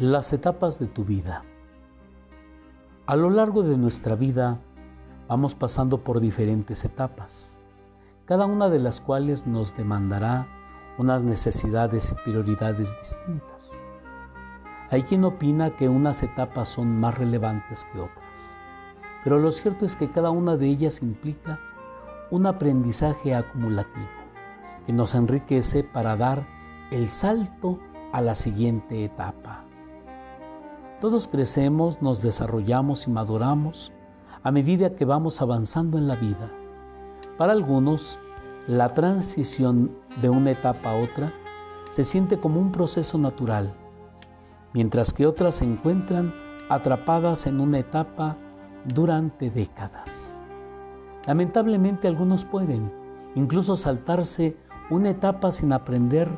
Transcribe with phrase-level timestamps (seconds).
[0.00, 1.42] Las etapas de tu vida.
[3.04, 4.58] A lo largo de nuestra vida
[5.28, 7.58] vamos pasando por diferentes etapas,
[8.24, 10.46] cada una de las cuales nos demandará
[10.96, 13.72] unas necesidades y prioridades distintas.
[14.88, 18.56] Hay quien opina que unas etapas son más relevantes que otras,
[19.22, 21.60] pero lo cierto es que cada una de ellas implica
[22.30, 24.08] un aprendizaje acumulativo
[24.86, 26.46] que nos enriquece para dar
[26.90, 27.78] el salto
[28.14, 29.66] a la siguiente etapa.
[31.00, 33.90] Todos crecemos, nos desarrollamos y maduramos
[34.42, 36.50] a medida que vamos avanzando en la vida.
[37.38, 38.20] Para algunos,
[38.66, 41.32] la transición de una etapa a otra
[41.88, 43.72] se siente como un proceso natural,
[44.74, 46.34] mientras que otras se encuentran
[46.68, 48.36] atrapadas en una etapa
[48.84, 50.38] durante décadas.
[51.26, 52.92] Lamentablemente algunos pueden
[53.34, 54.54] incluso saltarse
[54.90, 56.28] una etapa sin aprender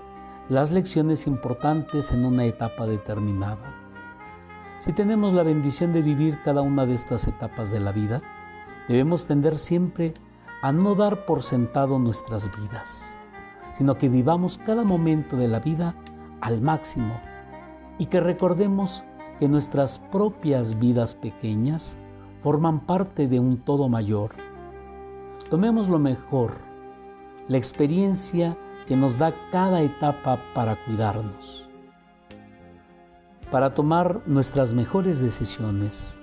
[0.48, 3.81] las lecciones importantes en una etapa determinada.
[4.82, 8.20] Si tenemos la bendición de vivir cada una de estas etapas de la vida,
[8.88, 10.12] debemos tender siempre
[10.60, 13.16] a no dar por sentado nuestras vidas,
[13.74, 15.94] sino que vivamos cada momento de la vida
[16.40, 17.20] al máximo
[17.96, 19.04] y que recordemos
[19.38, 21.96] que nuestras propias vidas pequeñas
[22.40, 24.32] forman parte de un todo mayor.
[25.48, 26.54] Tomemos lo mejor,
[27.46, 31.71] la experiencia que nos da cada etapa para cuidarnos
[33.52, 36.18] para tomar nuestras mejores decisiones,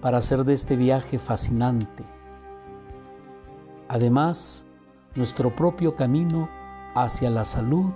[0.00, 2.02] para hacer de este viaje fascinante.
[3.88, 4.64] Además,
[5.14, 6.48] nuestro propio camino
[6.94, 7.92] hacia la salud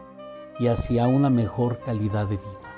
[0.60, 2.68] y hacia una mejor calidad de vida.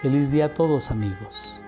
[0.00, 1.63] Feliz día a todos amigos.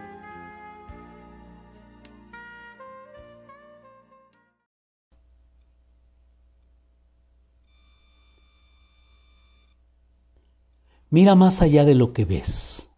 [11.09, 12.91] Mira más allá de lo que ves.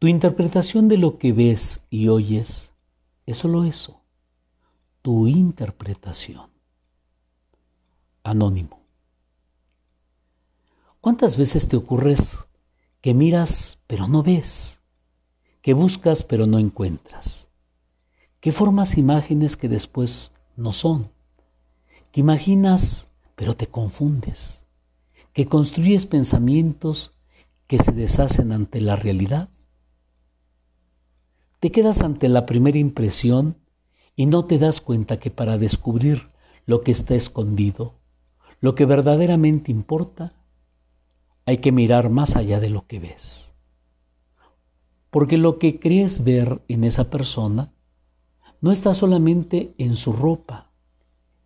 [0.00, 2.74] Tu interpretación de lo que ves y oyes
[3.24, 4.02] es solo eso,
[5.00, 6.50] tu interpretación.
[8.24, 8.80] Anónimo.
[11.00, 12.48] ¿Cuántas veces te ocurres
[13.00, 14.80] que miras pero no ves,
[15.60, 17.48] que buscas pero no encuentras,
[18.40, 21.12] que formas imágenes que después no son,
[22.10, 24.61] que imaginas pero te confundes?
[25.32, 27.18] Que construyes pensamientos
[27.66, 29.48] que se deshacen ante la realidad.
[31.58, 33.56] Te quedas ante la primera impresión
[34.14, 36.30] y no te das cuenta que para descubrir
[36.66, 38.00] lo que está escondido,
[38.60, 40.34] lo que verdaderamente importa,
[41.46, 43.54] hay que mirar más allá de lo que ves.
[45.10, 47.72] Porque lo que crees ver en esa persona
[48.60, 50.72] no está solamente en su ropa,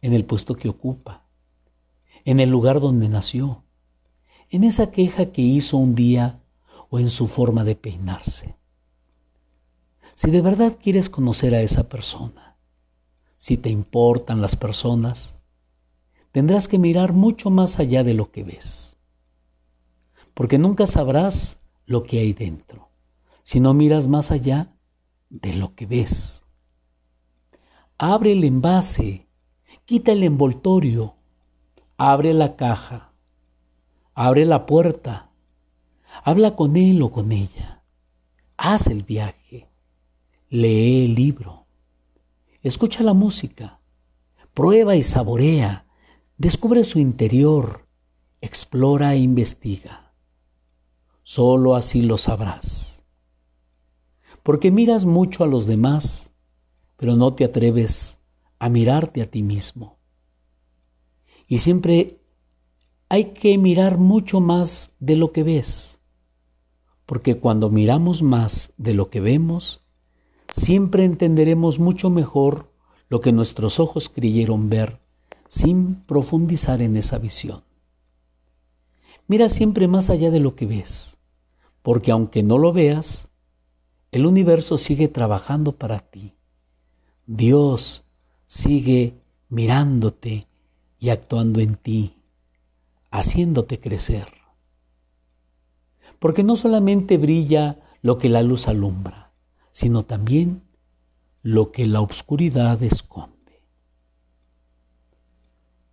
[0.03, 1.27] en el puesto que ocupa,
[2.25, 3.66] en el lugar donde nació,
[4.51, 6.41] en esa queja que hizo un día
[6.91, 8.57] o en su forma de peinarse.
[10.15, 12.57] Si de verdad quieres conocer a esa persona,
[13.37, 15.37] si te importan las personas,
[16.33, 18.97] tendrás que mirar mucho más allá de lo que ves,
[20.34, 22.89] porque nunca sabrás lo que hay dentro,
[23.43, 24.73] si no miras más allá
[25.28, 26.45] de lo que ves.
[27.99, 29.27] Abre el envase,
[29.84, 31.15] quita el envoltorio,
[31.97, 33.06] abre la caja,
[34.19, 35.31] Abre la puerta.
[36.25, 37.82] Habla con él o con ella.
[38.56, 39.69] Haz el viaje.
[40.49, 41.66] Lee el libro.
[42.62, 43.78] Escucha la música.
[44.54, 45.84] Prueba y saborea.
[46.38, 47.87] Descubre su interior.
[48.41, 50.15] Explora e investiga.
[51.22, 53.04] Solo así lo sabrás.
[54.43, 56.33] Porque miras mucho a los demás,
[56.97, 58.19] pero no te atreves
[58.59, 59.98] a mirarte a ti mismo.
[61.47, 62.22] Y siempre
[63.09, 66.00] hay que mirar mucho más de lo que ves,
[67.05, 69.83] porque cuando miramos más de lo que vemos,
[70.49, 72.72] siempre entenderemos mucho mejor
[73.09, 75.01] lo que nuestros ojos creyeron ver
[75.47, 77.63] sin profundizar en esa visión.
[79.28, 81.19] Mira siempre más allá de lo que ves,
[81.83, 83.28] porque aunque no lo veas,
[84.10, 86.34] el universo sigue trabajando para ti.
[87.27, 88.04] Dios
[88.47, 90.48] sigue mirándote
[90.98, 92.16] y actuando en ti
[93.11, 94.29] haciéndote crecer.
[96.19, 99.33] Porque no solamente brilla lo que la luz alumbra,
[99.71, 100.63] sino también
[101.43, 103.63] lo que la oscuridad esconde.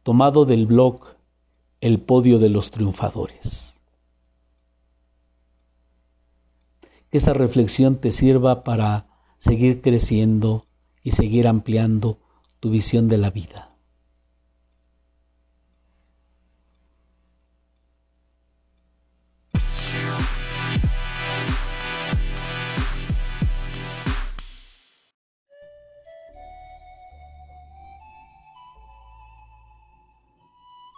[0.04, 1.18] Tomado del blog
[1.82, 3.82] El podio de los triunfadores.
[7.10, 9.08] Que esta reflexión te sirva para
[9.38, 10.66] seguir creciendo
[11.04, 12.20] y seguir ampliando
[12.60, 13.73] tu visión de la vida.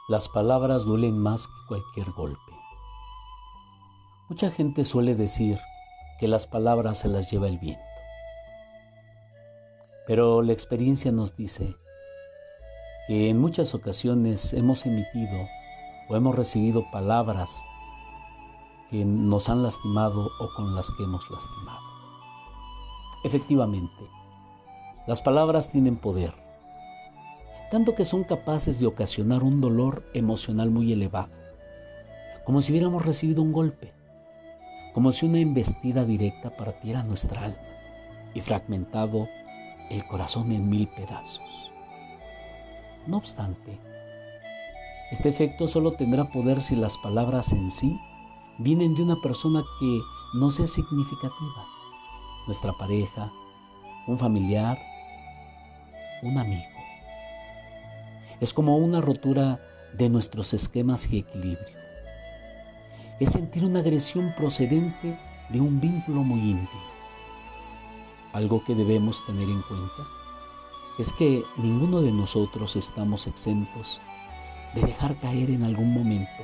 [0.07, 2.51] Las palabras duelen más que cualquier golpe.
[4.29, 5.59] Mucha gente suele decir
[6.19, 7.81] que las palabras se las lleva el viento.
[10.05, 11.75] Pero la experiencia nos dice
[13.07, 15.47] que en muchas ocasiones hemos emitido
[16.07, 17.63] o hemos recibido palabras
[18.91, 21.81] que nos han lastimado o con las que hemos lastimado.
[23.23, 24.07] Efectivamente,
[25.07, 26.44] las palabras tienen poder
[27.71, 31.31] tanto que son capaces de ocasionar un dolor emocional muy elevado,
[32.45, 33.93] como si hubiéramos recibido un golpe,
[34.93, 37.57] como si una embestida directa partiera nuestra alma
[38.33, 39.27] y fragmentado
[39.89, 41.71] el corazón en mil pedazos.
[43.07, 43.79] No obstante,
[45.11, 47.99] este efecto solo tendrá poder si las palabras en sí
[48.59, 49.99] vienen de una persona que
[50.35, 51.65] no sea significativa,
[52.47, 53.31] nuestra pareja,
[54.07, 54.77] un familiar,
[56.23, 56.74] un amigo
[58.39, 59.59] es como una rotura
[59.93, 61.77] de nuestros esquemas y equilibrio.
[63.19, 66.83] Es sentir una agresión procedente de un vínculo muy íntimo.
[68.33, 70.03] Algo que debemos tener en cuenta
[70.99, 74.01] es que ninguno de nosotros estamos exentos
[74.73, 76.43] de dejar caer en algún momento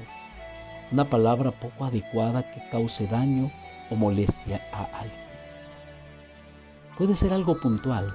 [0.92, 3.52] una palabra poco adecuada que cause daño
[3.90, 5.22] o molestia a alguien.
[6.98, 8.14] Puede ser algo puntual.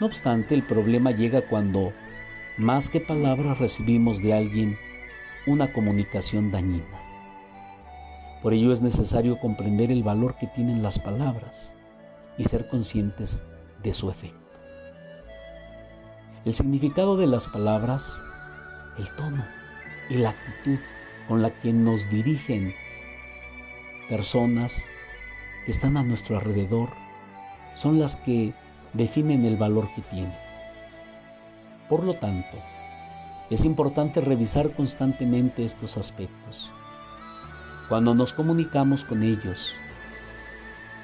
[0.00, 1.92] No obstante, el problema llega cuando
[2.58, 4.78] más que palabras recibimos de alguien
[5.46, 7.00] una comunicación dañina.
[8.42, 11.74] Por ello es necesario comprender el valor que tienen las palabras
[12.36, 13.42] y ser conscientes
[13.82, 14.38] de su efecto.
[16.44, 18.22] El significado de las palabras,
[18.98, 19.44] el tono
[20.10, 20.78] y la actitud
[21.28, 22.74] con la que nos dirigen
[24.08, 24.84] personas
[25.64, 26.90] que están a nuestro alrededor
[27.74, 28.52] son las que
[28.92, 30.51] definen el valor que tienen.
[31.92, 32.56] Por lo tanto,
[33.50, 36.70] es importante revisar constantemente estos aspectos.
[37.90, 39.74] Cuando nos comunicamos con ellos,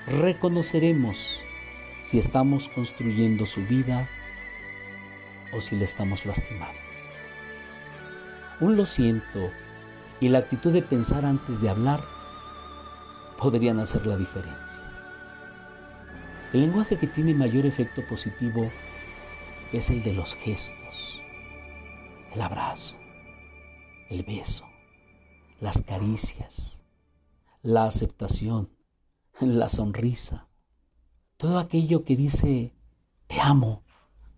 [0.06, 1.42] reconoceremos
[2.02, 4.08] si estamos construyendo su vida
[5.52, 6.80] o si le estamos lastimando.
[8.60, 9.50] Un lo siento
[10.22, 12.02] y la actitud de pensar antes de hablar
[13.36, 14.80] podrían hacer la diferencia.
[16.54, 18.70] El lenguaje que tiene mayor efecto positivo
[19.72, 20.77] es el de los gestos,
[22.32, 22.96] el abrazo,
[24.10, 24.64] el beso,
[25.60, 26.82] las caricias,
[27.62, 28.70] la aceptación,
[29.40, 30.48] la sonrisa,
[31.36, 32.74] todo aquello que dice,
[33.26, 33.82] te amo,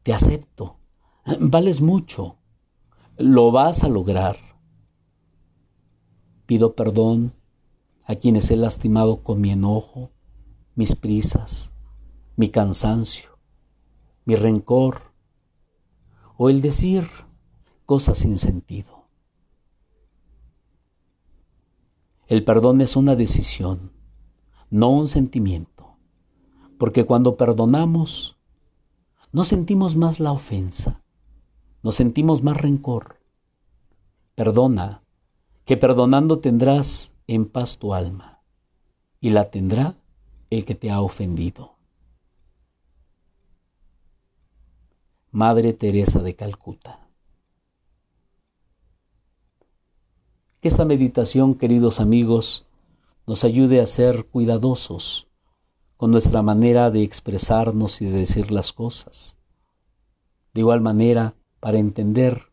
[0.02, 0.78] te acepto,
[1.40, 2.36] vales mucho,
[3.16, 4.36] lo vas a lograr.
[6.46, 7.34] Pido perdón
[8.04, 10.10] a quienes he lastimado con mi enojo,
[10.74, 11.72] mis prisas,
[12.36, 13.38] mi cansancio,
[14.24, 15.09] mi rencor,
[16.42, 17.06] o el decir
[17.84, 19.04] cosas sin sentido.
[22.28, 23.92] El perdón es una decisión,
[24.70, 25.98] no un sentimiento,
[26.78, 28.38] porque cuando perdonamos,
[29.32, 31.02] no sentimos más la ofensa,
[31.82, 33.20] no sentimos más rencor.
[34.34, 35.02] Perdona,
[35.66, 38.40] que perdonando tendrás en paz tu alma,
[39.20, 39.98] y la tendrá
[40.48, 41.79] el que te ha ofendido.
[45.32, 47.06] Madre Teresa de Calcuta.
[50.60, 52.66] Que esta meditación, queridos amigos,
[53.28, 55.28] nos ayude a ser cuidadosos
[55.96, 59.36] con nuestra manera de expresarnos y de decir las cosas.
[60.52, 62.50] De igual manera, para entender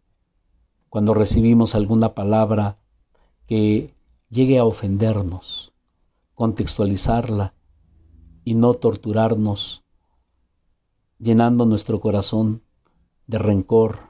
[0.87, 2.77] cuando recibimos alguna palabra
[3.47, 3.95] que
[4.29, 5.73] llegue a ofendernos,
[6.35, 7.55] contextualizarla
[8.43, 9.83] y no torturarnos,
[11.17, 12.66] llenando nuestro corazón
[13.27, 14.09] de rencor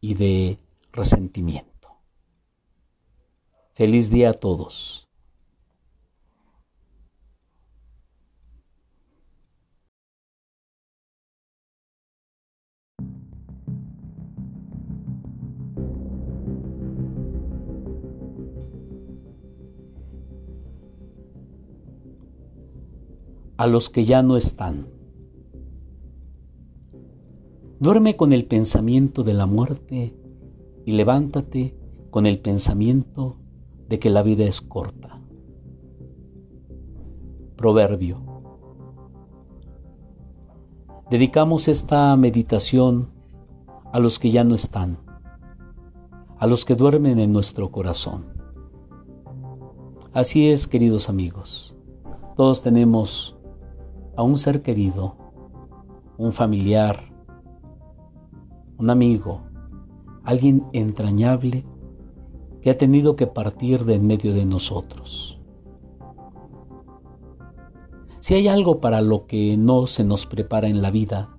[0.00, 0.58] y de
[0.92, 1.98] resentimiento.
[3.74, 5.04] Feliz día a todos.
[23.56, 24.93] a los que ya no están.
[27.84, 30.16] Duerme con el pensamiento de la muerte
[30.86, 31.76] y levántate
[32.10, 33.36] con el pensamiento
[33.90, 35.20] de que la vida es corta.
[37.56, 38.22] Proverbio.
[41.10, 43.10] Dedicamos esta meditación
[43.92, 45.00] a los que ya no están,
[46.38, 48.24] a los que duermen en nuestro corazón.
[50.14, 51.76] Así es, queridos amigos,
[52.34, 53.36] todos tenemos
[54.16, 55.16] a un ser querido,
[56.16, 57.13] un familiar,
[58.78, 59.42] un amigo,
[60.24, 61.64] alguien entrañable
[62.60, 65.40] que ha tenido que partir de en medio de nosotros.
[68.20, 71.36] Si hay algo para lo que no se nos prepara en la vida,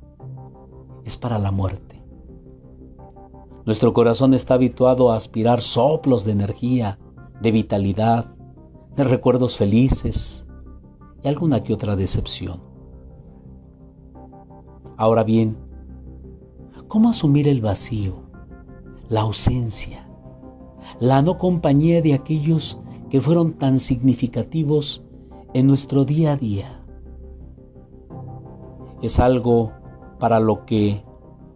[1.03, 2.03] es para la muerte.
[3.65, 6.99] Nuestro corazón está habituado a aspirar soplos de energía,
[7.41, 8.35] de vitalidad,
[8.95, 10.45] de recuerdos felices
[11.23, 12.61] y alguna que otra decepción.
[14.95, 15.57] Ahora bien,
[16.87, 18.15] ¿cómo asumir el vacío,
[19.09, 20.07] la ausencia,
[20.99, 25.03] la no compañía de aquellos que fueron tan significativos
[25.53, 26.81] en nuestro día a día.
[29.01, 29.71] Es algo
[30.19, 31.03] para lo que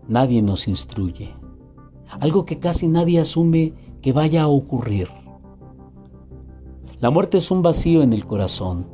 [0.07, 1.33] nadie nos instruye,
[2.19, 5.09] algo que casi nadie asume que vaya a ocurrir.
[6.99, 8.87] La muerte es un vacío en el corazón,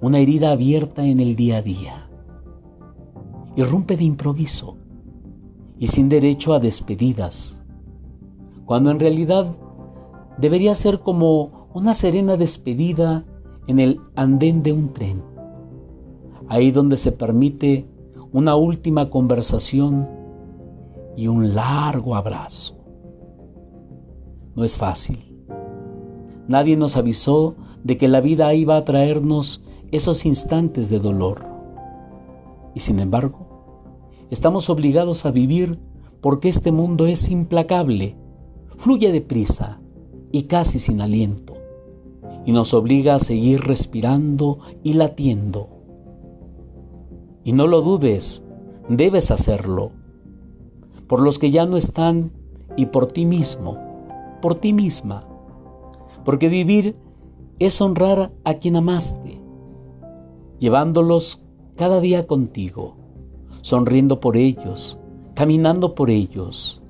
[0.00, 2.10] una herida abierta en el día a día.
[3.56, 4.75] Irrumpe de improviso
[5.78, 7.60] y sin derecho a despedidas,
[8.64, 9.56] cuando en realidad
[10.38, 13.24] debería ser como una serena despedida
[13.66, 15.22] en el andén de un tren,
[16.48, 17.86] ahí donde se permite
[18.32, 20.08] una última conversación
[21.16, 22.74] y un largo abrazo.
[24.54, 25.36] No es fácil.
[26.48, 31.44] Nadie nos avisó de que la vida iba a traernos esos instantes de dolor.
[32.74, 33.45] Y sin embargo,
[34.30, 35.78] estamos obligados a vivir
[36.20, 38.16] porque este mundo es implacable,
[38.76, 39.80] fluye deprisa
[40.32, 41.56] y casi sin aliento
[42.46, 45.68] y nos obliga a seguir respirando y latiendo.
[47.42, 48.44] Y no lo dudes,
[48.88, 49.90] debes hacerlo,
[51.08, 52.32] por los que ya no están
[52.76, 53.78] y por ti mismo,
[54.40, 55.24] por ti misma,
[56.24, 56.96] porque vivir
[57.58, 59.40] es honrar a quien amaste,
[60.58, 62.95] llevándolos cada día contigo,
[63.66, 65.00] sonriendo por ellos,
[65.34, 66.80] caminando por ellos.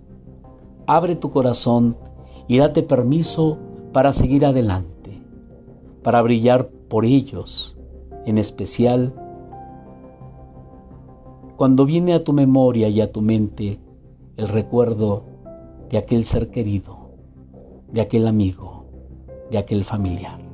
[0.87, 1.97] Abre tu corazón
[2.49, 3.57] y date permiso
[3.95, 4.97] para seguir adelante
[6.07, 7.77] para brillar por ellos,
[8.27, 9.13] en especial
[11.57, 13.81] cuando viene a tu memoria y a tu mente
[14.37, 15.25] el recuerdo
[15.91, 17.11] de aquel ser querido,
[17.91, 18.85] de aquel amigo,
[19.51, 20.46] de aquel familiar.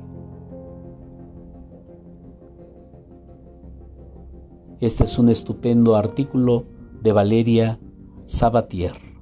[4.83, 6.65] Este es un estupendo artículo
[7.01, 7.79] de Valeria
[8.25, 9.12] Sabatier.